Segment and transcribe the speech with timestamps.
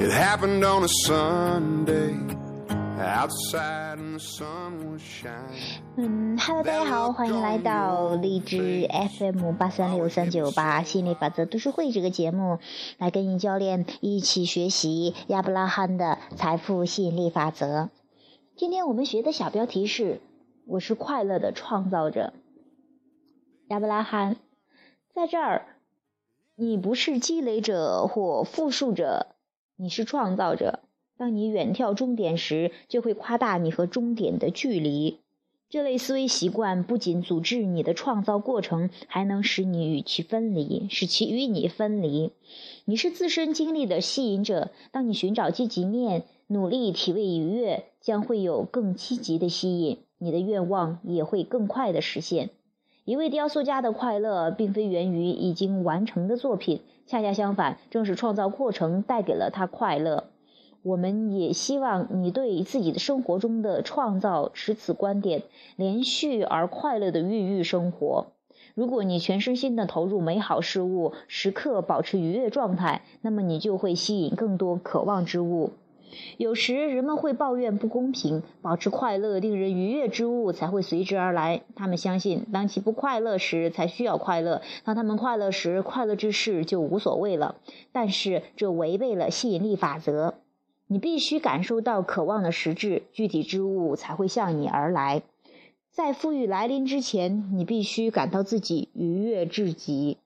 [0.00, 2.14] It happened on a Sunday.
[3.00, 5.80] Outside and the sun was shining.
[5.96, 12.60] 嗯，Hello，大家好，欢迎来到荔枝 FM 八三六三九八心理法则读书会这个节目，
[12.98, 17.90] 来跟尹教练一起学习亚伯拉罕的财富吸引力法则。
[18.54, 20.20] 今天我们学的小标题是
[20.64, 22.34] “我是快乐的创造者”。
[23.66, 24.36] 亚伯拉罕，
[25.12, 25.66] 在这儿，
[26.54, 29.26] 你不是积累者或复述者，
[29.80, 30.80] 你是创造者。
[31.16, 35.18] 当你远眺终点时，就会夸大你和终点的距离。
[35.70, 42.32] 这类思维习惯不仅阻滞你的创造过程，还能使你与其分离，使其与你分离。
[42.86, 44.72] 你是自身经历的吸引者。
[44.90, 49.98] 当你寻找积极面，努力体味愉悦，将会有更积极的吸引。
[50.18, 52.50] 你的愿望也会更快的实现。
[53.08, 60.24] 一位雕塑家的快乐，并非源于已经完成的作品，恰恰相反，正是创造过程带给了他快乐。
[60.82, 65.44] 我们也希望你对自己的生活中的创造持此观点：
[65.76, 68.26] 连续而快乐的孕育生活。
[68.74, 75.70] 如果你全身心的投入美好事物，时刻保持愉悦状态，那么你就会吸引更多渴望之物。
[76.36, 81.62] 有时人们会抱怨不公平，保持快乐、令人愉悦之物才会随之而来。
[81.74, 87.56] 他们相信，当其不快乐时才需要快乐；当他们快乐时，快乐之事就无所谓了。
[87.92, 90.34] 但是这违背了吸引力法则。
[90.90, 95.22] 你必须感受到渴望的实质，具体之物才会向你而来。
[95.90, 100.16] 在富裕来临之前，你必须感到自己愉悦至极、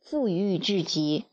[0.00, 1.24] 富裕至极。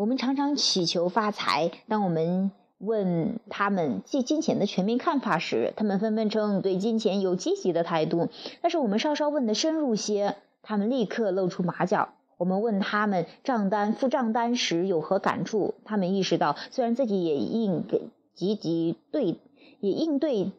[0.00, 1.70] 我们常常祈求发财。
[1.86, 8.30] 当我们问他们对金钱的全面看法时，他们纷纷称对金钱有积极的态度。
[8.62, 12.14] 但是我们稍稍问的深入些，他们立刻露出马脚。
[12.38, 15.74] 我们问他们账单付账单时有何感触？
[15.84, 19.36] 他们意识到，虽然自己也应给积极对，
[19.80, 20.50] 也应对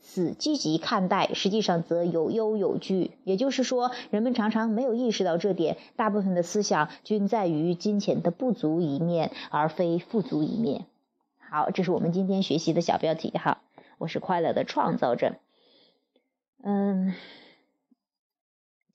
[0.00, 3.12] 此积极看待，实际上则有忧有惧。
[3.24, 5.76] 也就是说，人们常常没有意识到这点。
[5.96, 10.86] 大部分的思想均在于金钱的不足一面，而非富足一面。
[11.38, 13.62] 好，这是我们今天学习的小标题哈。
[13.98, 15.36] 我是快乐的创造者。
[16.62, 17.14] 嗯。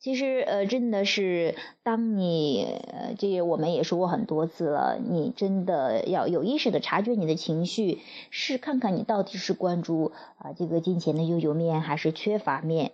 [0.02, 8.00] 其实，呃，真的是，当你，呃，这我们也说过很多次了，你真的要有意识的察觉你的情绪，
[8.32, 12.94] 是看看你到底是关注啊这个金钱的拥有面，还是缺乏面，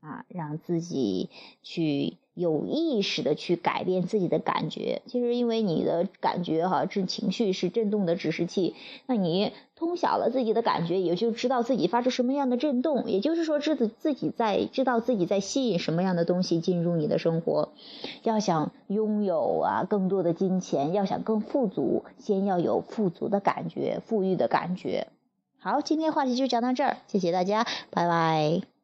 [0.00, 1.30] 啊，让自己
[1.62, 2.16] 去。
[2.38, 8.76] 有意识的去改变自己的感觉，其实因为你的感觉哈，这情绪是震动的指示器。
[9.06, 17.70] 那你通晓了自己的感觉，也就知道自己发出什么样的震动，也就是说，知自自己在知道自己在吸引什么样的东西进入你的生活。
[18.22, 25.08] 要想拥有啊更多的金钱，要想更富足，先要有富足的感觉，富裕的感觉。
[25.58, 28.77] 好，今天话题就讲到这儿，谢谢大家，拜拜。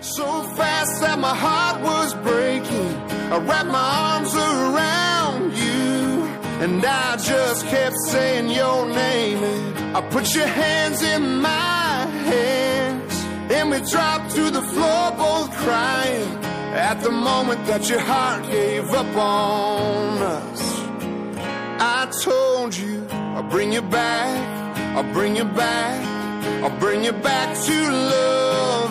[0.00, 2.94] So fast that my heart was breaking.
[3.32, 6.24] I wrapped my arms around you.
[6.64, 9.38] And I just kept saying your name.
[9.38, 13.14] And I put your hands in my hands.
[13.52, 16.28] And we dropped to the floor, both crying.
[16.74, 20.62] At the moment that your heart gave up on us.
[21.80, 24.76] I told you I'll bring you back.
[24.96, 25.98] I'll bring you back.
[26.62, 28.37] I'll bring you back to love.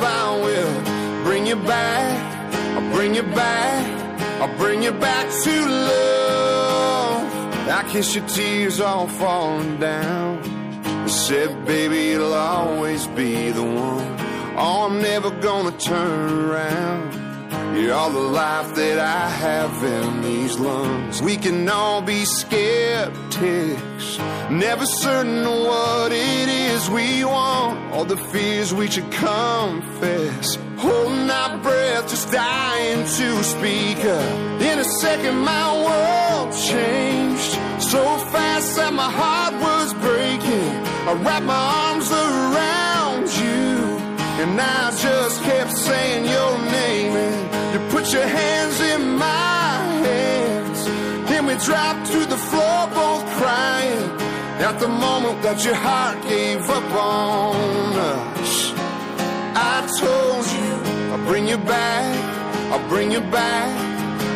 [0.02, 2.78] I will bring you back.
[2.78, 4.42] I'll bring you back.
[4.42, 7.70] I'll bring you back to love.
[7.70, 10.42] I kiss your tears all falling down.
[10.86, 14.16] I said, baby, you'll always be the one.
[14.58, 17.27] Oh, I'm never gonna turn around.
[17.78, 21.22] You're all the life that I have in these lungs.
[21.22, 24.18] We can all be skeptics,
[24.50, 30.58] never certain what it is we want, all the fears we should confess.
[30.78, 34.62] Holding our breath, just dying to speak up.
[34.62, 38.04] In a second, my world changed so
[38.34, 40.72] fast that my heart was breaking.
[41.08, 43.98] I wrapped my arms around you,
[44.42, 47.47] and I just kept saying your name.
[48.08, 50.86] And put your hands in my hands.
[51.30, 54.12] Then we dropped to the floor, both crying.
[54.60, 58.72] At the moment that your heart gave up on us,
[59.56, 62.72] I told you I'll bring you back.
[62.72, 63.70] I'll bring you back.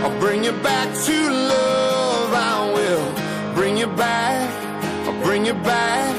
[0.04, 2.34] I'll bring you back to love.
[2.34, 4.50] I will bring you back.
[5.08, 6.16] I'll bring you back.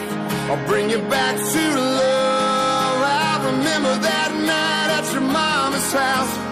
[0.50, 3.02] I'll bring you back to love.
[3.02, 6.51] I remember that night at your mama's house.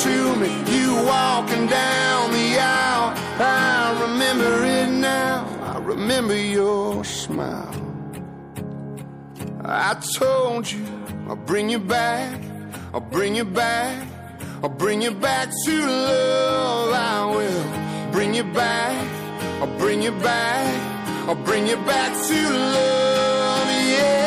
[0.00, 0.48] To me.
[0.74, 3.14] You walking down the aisle.
[3.38, 5.46] I remember it now.
[5.62, 7.74] I remember your smile.
[9.64, 10.84] I told you
[11.28, 12.40] I'll bring you back.
[12.94, 14.08] I'll bring you back.
[14.62, 16.92] I'll bring you back to love.
[16.94, 18.96] I will bring you back.
[19.60, 21.28] I'll bring you back.
[21.28, 23.68] I'll bring you back to love.
[23.68, 24.21] Yeah.